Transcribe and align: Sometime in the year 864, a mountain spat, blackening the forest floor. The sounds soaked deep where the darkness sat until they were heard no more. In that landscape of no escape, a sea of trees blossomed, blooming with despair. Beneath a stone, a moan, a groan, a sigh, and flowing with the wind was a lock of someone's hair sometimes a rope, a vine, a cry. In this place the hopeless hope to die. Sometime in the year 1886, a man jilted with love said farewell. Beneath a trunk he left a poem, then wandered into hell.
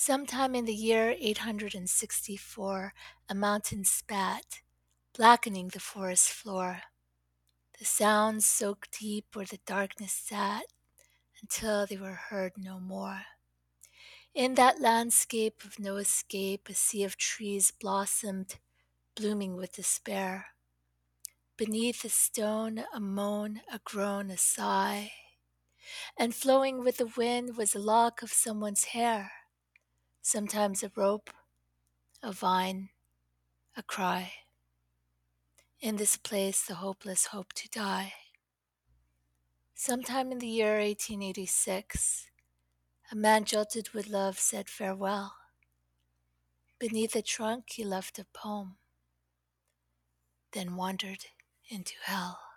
Sometime 0.00 0.54
in 0.54 0.64
the 0.64 0.72
year 0.72 1.16
864, 1.18 2.92
a 3.28 3.34
mountain 3.34 3.84
spat, 3.84 4.60
blackening 5.12 5.70
the 5.70 5.80
forest 5.80 6.28
floor. 6.28 6.82
The 7.80 7.84
sounds 7.84 8.48
soaked 8.48 9.00
deep 9.00 9.26
where 9.32 9.44
the 9.44 9.58
darkness 9.66 10.12
sat 10.12 10.66
until 11.42 11.84
they 11.84 11.96
were 11.96 12.28
heard 12.30 12.52
no 12.56 12.78
more. 12.78 13.22
In 14.36 14.54
that 14.54 14.80
landscape 14.80 15.64
of 15.64 15.80
no 15.80 15.96
escape, 15.96 16.68
a 16.68 16.74
sea 16.74 17.02
of 17.02 17.16
trees 17.16 17.72
blossomed, 17.72 18.60
blooming 19.16 19.56
with 19.56 19.72
despair. 19.72 20.46
Beneath 21.56 22.04
a 22.04 22.08
stone, 22.08 22.84
a 22.94 23.00
moan, 23.00 23.62
a 23.68 23.80
groan, 23.82 24.30
a 24.30 24.38
sigh, 24.38 25.10
and 26.16 26.36
flowing 26.36 26.84
with 26.84 26.98
the 26.98 27.12
wind 27.16 27.56
was 27.56 27.74
a 27.74 27.80
lock 27.80 28.22
of 28.22 28.32
someone's 28.32 28.84
hair 28.94 29.32
sometimes 30.28 30.82
a 30.82 30.92
rope, 30.94 31.30
a 32.22 32.30
vine, 32.30 32.90
a 33.74 33.82
cry. 33.82 34.30
In 35.80 35.96
this 35.96 36.18
place 36.18 36.60
the 36.66 36.74
hopeless 36.74 37.28
hope 37.28 37.54
to 37.54 37.70
die. 37.70 38.12
Sometime 39.74 40.30
in 40.30 40.38
the 40.38 40.46
year 40.46 40.80
1886, 40.80 42.26
a 43.10 43.16
man 43.16 43.44
jilted 43.44 43.94
with 43.94 44.06
love 44.06 44.38
said 44.38 44.68
farewell. 44.68 45.32
Beneath 46.78 47.16
a 47.16 47.22
trunk 47.22 47.70
he 47.70 47.82
left 47.82 48.18
a 48.18 48.26
poem, 48.34 48.76
then 50.52 50.76
wandered 50.76 51.24
into 51.70 51.94
hell. 52.02 52.47